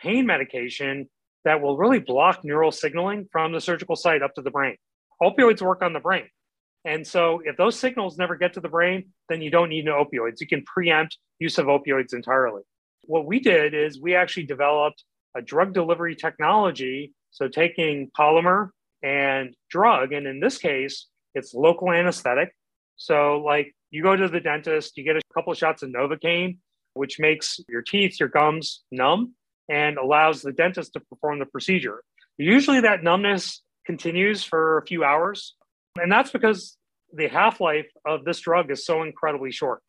[0.00, 1.08] pain medication
[1.44, 4.76] that will really block neural signaling from the surgical site up to the brain?
[5.20, 6.28] Opioids work on the brain.
[6.84, 10.04] And so if those signals never get to the brain, then you don't need no
[10.04, 10.40] opioids.
[10.40, 12.62] You can preempt use of opioids entirely.
[13.04, 15.04] What we did is we actually developed
[15.36, 17.12] a drug delivery technology.
[17.30, 18.70] So taking polymer
[19.02, 22.54] and drug, and in this case, it's local anesthetic.
[22.96, 26.58] So like you go to the dentist, you get a couple of shots of Novocaine,
[26.94, 29.34] which makes your teeth, your gums numb
[29.68, 32.02] and allows the dentist to perform the procedure.
[32.38, 35.54] Usually that numbness continues for a few hours,
[35.96, 36.76] and that's because
[37.12, 39.82] the half life of this drug is so incredibly short.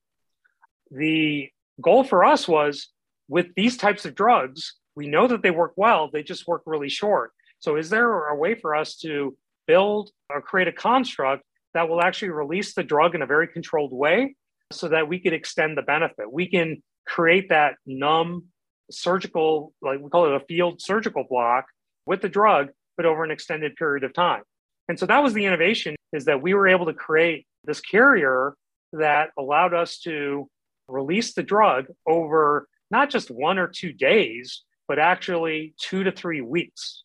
[0.91, 1.49] The
[1.81, 2.89] goal for us was
[3.27, 6.89] with these types of drugs, we know that they work well, they just work really
[6.89, 7.31] short.
[7.63, 12.01] So, is there a way for us to build or create a construct that will
[12.01, 14.35] actually release the drug in a very controlled way
[14.73, 16.29] so that we could extend the benefit?
[16.29, 18.47] We can create that numb
[18.91, 21.67] surgical, like we call it a field surgical block
[22.05, 24.43] with the drug but over an extended period of time.
[24.89, 28.55] And so that was the innovation is that we were able to create this carrier
[28.91, 30.49] that allowed us to
[30.89, 36.41] release the drug over not just one or two days, but actually two to three
[36.41, 37.03] weeks.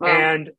[0.00, 0.08] Wow.
[0.08, 0.50] And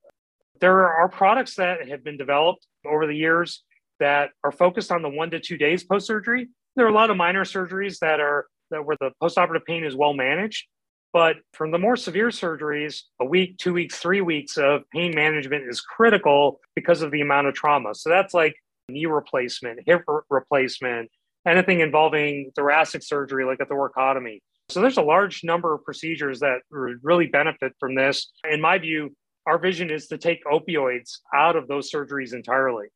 [0.60, 3.64] there are products that have been developed over the years
[4.00, 6.50] that are focused on the one to two days post surgery.
[6.76, 9.96] There are a lot of minor surgeries that are that where the postoperative pain is
[9.96, 10.66] well managed.
[11.14, 15.68] But from the more severe surgeries, a week, two weeks, three weeks of pain management
[15.68, 17.94] is critical because of the amount of trauma.
[17.94, 18.56] So that's like
[18.88, 21.10] knee replacement, hip replacement,
[21.46, 24.40] anything involving thoracic surgery like a thoracotomy.
[24.70, 28.32] So there's a large number of procedures that really benefit from this.
[28.50, 29.14] In my view,
[29.46, 32.88] our vision is to take opioids out of those surgeries entirely.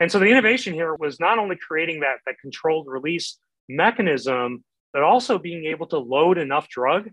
[0.00, 5.02] And so the innovation here was not only creating that, that controlled release mechanism, but
[5.02, 7.10] also being able to load enough drug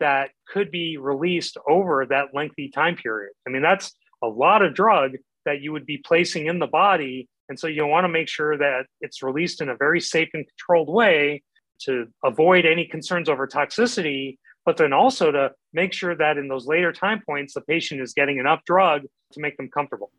[0.00, 3.32] that could be released over that lengthy time period.
[3.46, 5.12] I mean, that's a lot of drug
[5.44, 7.28] that you would be placing in the body.
[7.48, 10.46] And so you want to make sure that it's released in a very safe and
[10.46, 11.42] controlled way
[11.82, 16.66] to avoid any concerns over toxicity, but then also to make sure that in those
[16.66, 20.10] later time points, the patient is getting enough drug to make them comfortable.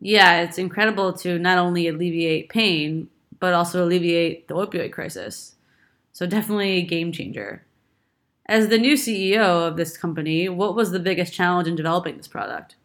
[0.00, 5.56] Yeah, it's incredible to not only alleviate pain, but also alleviate the opioid crisis.
[6.12, 7.64] So, definitely a game changer.
[8.46, 12.28] As the new CEO of this company, what was the biggest challenge in developing this
[12.28, 12.76] product?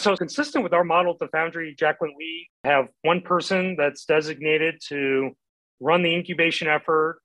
[0.00, 4.80] So, consistent with our model at the Foundry, Jacqueline, we have one person that's designated
[4.88, 5.30] to
[5.80, 7.20] run the incubation effort,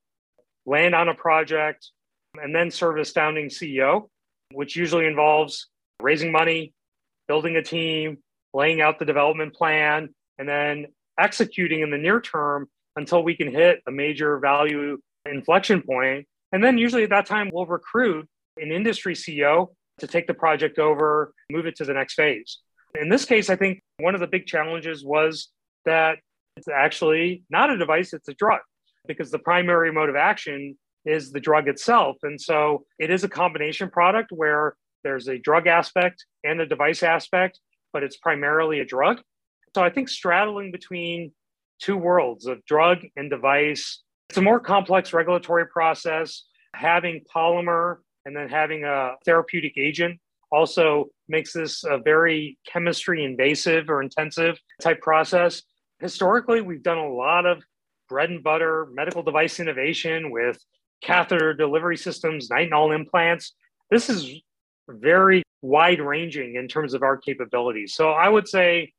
[0.65, 1.91] land on a project,
[2.41, 4.09] and then serve as founding CEO,
[4.53, 5.67] which usually involves
[6.01, 6.73] raising money,
[7.27, 8.17] building a team,
[8.53, 10.87] laying out the development plan, and then
[11.19, 14.97] executing in the near term until we can hit a major value
[15.29, 16.27] inflection point.
[16.51, 19.67] And then usually at that time, we'll recruit an industry CEO
[19.99, 22.59] to take the project over, move it to the next phase.
[22.99, 25.49] In this case, I think one of the big challenges was
[25.85, 26.19] that
[26.57, 28.61] it's actually not a device, it's a drug
[29.07, 32.17] because the primary mode of action is the drug itself.
[32.23, 37.03] And so it is a combination product where there's a drug aspect and a device
[37.03, 37.59] aspect,
[37.91, 39.21] but it's primarily a drug.
[39.75, 41.31] So I think straddling between
[41.79, 46.45] two worlds of drug and device, it's a more complex regulatory process.
[46.75, 50.19] Having polymer and then having a therapeutic agent
[50.51, 55.63] also makes this a very chemistry invasive or intensive type process
[56.03, 57.63] historically, we've done a lot of
[58.09, 60.59] bread and butter medical device innovation with
[61.03, 63.53] catheter delivery systems, nitinol implants.
[63.91, 64.41] This is
[64.87, 67.93] very wide ranging in terms of our capabilities.
[67.93, 68.91] So I would say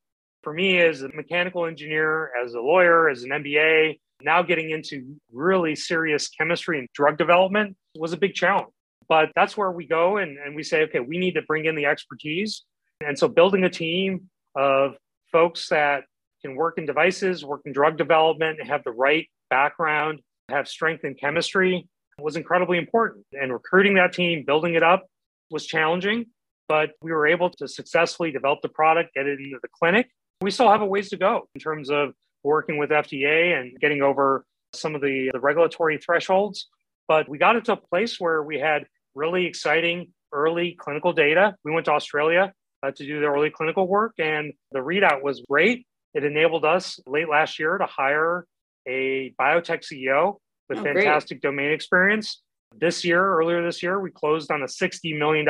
[0.43, 5.17] for me as a mechanical engineer, as a lawyer, as an MBA, now getting into
[5.33, 8.73] really serious chemistry and drug development was a big challenge.
[9.09, 11.75] But that's where we go and, and we say, okay, we need to bring in
[11.75, 12.62] the expertise.
[13.05, 14.97] And so building a team of
[15.31, 16.05] folks that
[16.40, 21.14] can work in devices, work in drug development, have the right background, have strength in
[21.14, 21.87] chemistry
[22.18, 23.27] was incredibly important.
[23.33, 25.07] And recruiting that team, building it up
[25.50, 26.27] was challenging,
[26.68, 30.09] but we were able to successfully develop the product, get it into the clinic.
[30.40, 34.03] We still have a ways to go in terms of working with FDA and getting
[34.03, 36.68] over some of the, the regulatory thresholds.
[37.09, 41.55] But we got it to a place where we had really exciting early clinical data.
[41.64, 45.42] We went to Australia uh, to do the early clinical work, and the readout was
[45.48, 45.87] great.
[46.12, 48.46] It enabled us late last year to hire
[48.87, 50.37] a biotech CEO
[50.68, 51.50] with oh, fantastic great.
[51.50, 52.42] domain experience.
[52.77, 55.46] This year, earlier this year, we closed on a $60 million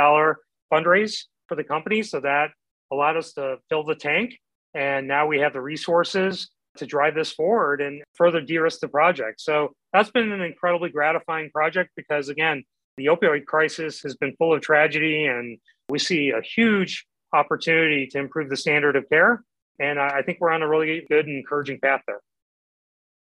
[0.72, 2.02] fundraise for the company.
[2.02, 2.50] So that
[2.92, 4.38] allowed us to fill the tank.
[4.74, 8.88] And now we have the resources to drive this forward and further de risk the
[8.88, 9.40] project.
[9.40, 12.64] So that's been an incredibly gratifying project because, again,
[12.96, 18.18] the opioid crisis has been full of tragedy, and we see a huge opportunity to
[18.18, 19.42] improve the standard of care.
[19.80, 22.20] And I think we're on a really good and encouraging path there.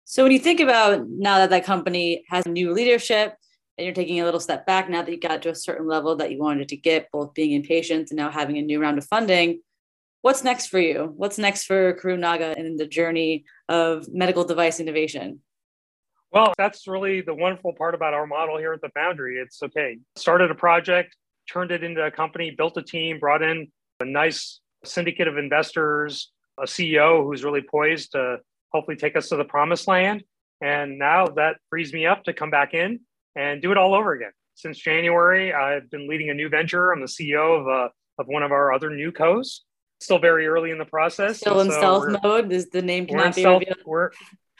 [0.05, 3.35] So when you think about now that that company has new leadership
[3.77, 6.15] and you're taking a little step back now that you got to a certain level
[6.17, 8.97] that you wanted to get, both being in patients and now having a new round
[8.97, 9.61] of funding,
[10.21, 11.13] what's next for you?
[11.15, 15.39] What's next for Karun Naga in the journey of medical device innovation?
[16.31, 19.37] Well, that's really the wonderful part about our model here at the Foundry.
[19.37, 21.15] It's okay, started a project,
[21.49, 23.67] turned it into a company, built a team, brought in
[23.99, 28.37] a nice syndicate of investors, a CEO who's really poised to
[28.73, 30.23] hopefully take us to the promised land.
[30.61, 33.01] And now that frees me up to come back in
[33.35, 34.31] and do it all over again.
[34.55, 36.91] Since January, I've been leading a new venture.
[36.91, 39.63] I'm the CEO of, uh, of one of our other new co's.
[39.99, 41.37] Still very early in the process.
[41.37, 42.51] Still in so stealth mode.
[42.51, 43.77] Is the name cannot be stealth, revealed.
[43.85, 44.09] We're,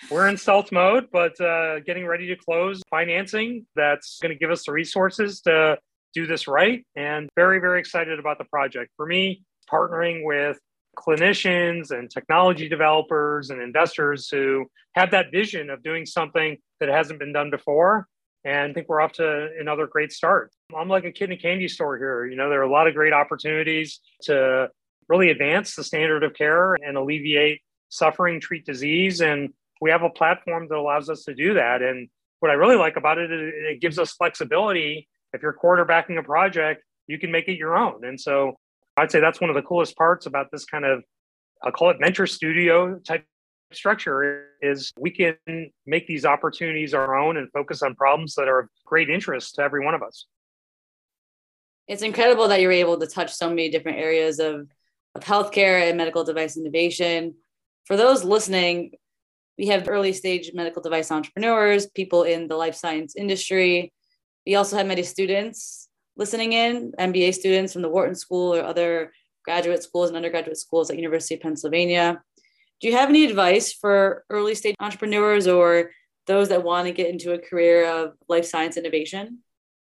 [0.09, 4.51] we're in stealth mode, but uh, getting ready to close financing that's going to give
[4.51, 5.77] us the resources to
[6.13, 8.91] do this right and very, very excited about the project.
[8.95, 10.59] For me, partnering with
[10.97, 14.65] clinicians and technology developers and investors who
[14.95, 18.07] have that vision of doing something that hasn't been done before.
[18.45, 20.51] And I think we're off to another great start.
[20.75, 22.25] I'm like a kid in a candy store here.
[22.25, 24.69] You know, there are a lot of great opportunities to
[25.07, 29.21] really advance the standard of care and alleviate suffering, treat disease.
[29.21, 31.81] And we have a platform that allows us to do that.
[31.81, 35.07] And what I really like about it is it gives us flexibility.
[35.31, 38.03] If you're quarterbacking a project, you can make it your own.
[38.05, 38.57] And so
[38.97, 41.03] I'd say that's one of the coolest parts about this kind of,
[41.63, 43.25] I'll call it venture studio type
[43.71, 45.35] structure is we can
[45.85, 49.61] make these opportunities our own and focus on problems that are of great interest to
[49.61, 50.27] every one of us.
[51.87, 54.69] It's incredible that you're able to touch so many different areas of,
[55.15, 57.35] of healthcare and medical device innovation.
[57.85, 58.91] For those listening,
[59.57, 63.91] we have early stage medical device entrepreneurs, people in the life science industry.
[64.45, 69.11] We also have many students listening in, MBA students from the Wharton School or other
[69.43, 72.21] graduate schools and undergraduate schools at University of Pennsylvania.
[72.79, 75.91] Do you have any advice for early stage entrepreneurs or
[76.27, 79.39] those that want to get into a career of life science innovation?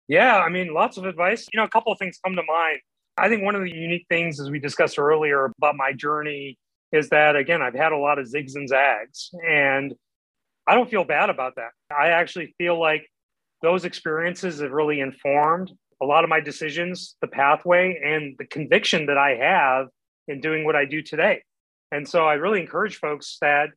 [0.08, 1.48] Yeah, I mean, lots of advice.
[1.54, 2.80] You know, a couple of things come to mind.
[3.18, 6.58] I think one of the unique things, as we discussed earlier about my journey,
[6.92, 9.94] is that again, I've had a lot of zigs and zags, and
[10.68, 11.72] I don't feel bad about that.
[11.98, 13.08] I actually feel like
[13.62, 15.72] those experiences have really informed
[16.02, 19.88] a lot of my decisions, the pathway, and the conviction that I have
[20.28, 21.44] in doing what I do today.
[21.92, 23.70] And so I really encourage folks that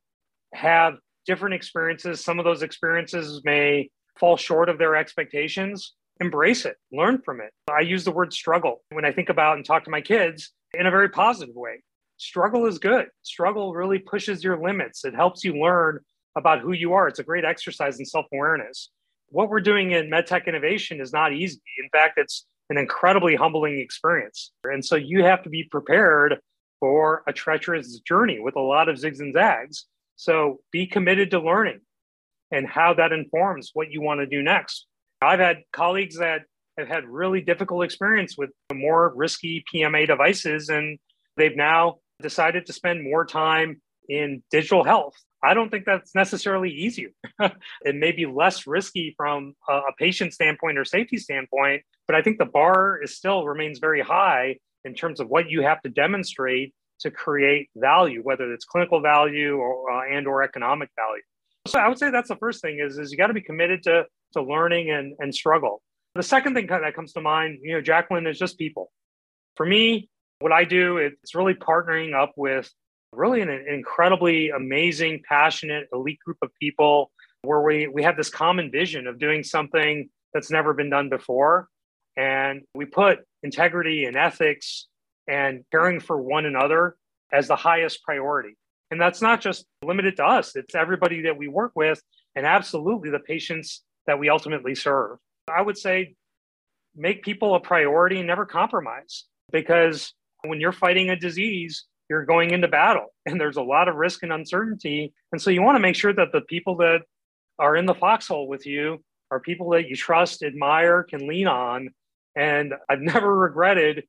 [0.53, 0.95] have
[1.25, 2.23] different experiences.
[2.23, 5.93] Some of those experiences may fall short of their expectations.
[6.21, 7.51] Embrace it, learn from it.
[7.69, 10.87] I use the word struggle when I think about and talk to my kids in
[10.87, 11.83] a very positive way.
[12.17, 13.07] Struggle is good.
[13.23, 15.03] Struggle really pushes your limits.
[15.03, 15.99] It helps you learn
[16.37, 17.09] about who you are.
[17.09, 18.91] It's a great exercise in self awareness
[19.29, 21.61] what we're doing in medtech innovation is not easy.
[21.81, 24.51] In fact, it's an incredibly humbling experience.
[24.63, 26.39] And so you have to be prepared
[26.79, 29.85] for a treacherous journey with a lot of zigs and zags.
[30.15, 31.81] So be committed to learning
[32.51, 34.85] and how that informs what you want to do next.
[35.21, 36.41] I've had colleagues that
[36.77, 40.99] have had really difficult experience with more risky PMA devices, and
[41.37, 46.71] they've now decided to spend more time in digital health I don't think that's necessarily
[46.71, 47.09] easier.
[47.39, 52.39] it may be less risky from a, patient standpoint or safety standpoint, but I think
[52.39, 56.73] the bar is still remains very high in terms of what you have to demonstrate
[57.01, 61.21] to create value, whether it's clinical value or uh, and or economic value.
[61.67, 63.83] So I would say that's the first thing is, is you got to be committed
[63.83, 65.81] to, to learning and, and struggle.
[66.15, 68.91] The second thing that comes to mind, you know, Jacqueline is just people.
[69.57, 72.71] For me, what I do, it's really partnering up with
[73.15, 77.11] really an incredibly amazing, passionate, elite group of people
[77.43, 81.67] where we, we have this common vision of doing something that's never been done before.
[82.17, 84.87] And we put integrity and ethics
[85.27, 86.95] and caring for one another
[87.31, 88.57] as the highest priority.
[88.91, 92.01] And that's not just limited to us, it's everybody that we work with
[92.35, 95.17] and absolutely the patients that we ultimately serve.
[95.47, 96.15] I would say
[96.95, 100.13] make people a priority and never compromise because
[100.43, 104.23] when you're fighting a disease, you're going into battle and there's a lot of risk
[104.23, 105.13] and uncertainty.
[105.31, 107.01] And so you want to make sure that the people that
[107.57, 111.89] are in the foxhole with you are people that you trust, admire, can lean on.
[112.35, 114.03] And I've never regretted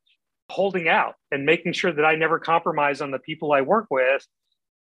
[0.50, 4.24] holding out and making sure that I never compromise on the people I work with.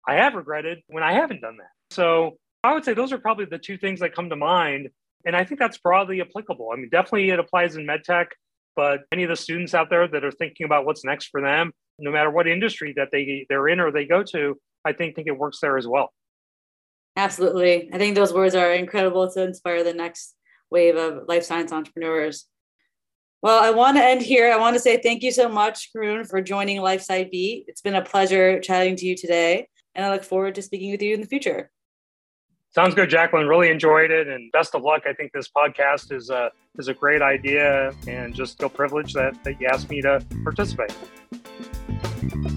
[0.07, 1.95] I have regretted when I haven't done that.
[1.95, 4.89] So I would say those are probably the two things that come to mind.
[5.25, 6.71] And I think that's broadly applicable.
[6.73, 8.27] I mean, definitely it applies in medtech,
[8.75, 11.73] but any of the students out there that are thinking about what's next for them,
[12.03, 15.29] no matter what industry that they they're in or they go to, I think think
[15.29, 16.13] it works there as well.
[17.17, 17.93] Absolutely.
[17.93, 20.35] I think those words are incredible to inspire the next
[20.71, 22.47] wave of life science entrepreneurs.
[23.43, 24.53] Well, I want to end here.
[24.53, 27.65] I want to say thank you so much, Karun, for joining LifeSci Beat.
[27.67, 31.03] It's been a pleasure chatting to you today, and I look forward to speaking with
[31.03, 31.71] you in the future.
[32.71, 33.49] Sounds good, Jacqueline.
[33.49, 35.03] Really enjoyed it, and best of luck.
[35.07, 39.43] I think this podcast is a is a great idea, and just feel privileged that
[39.45, 40.95] that you asked me to participate.
[42.23, 42.52] Thank you.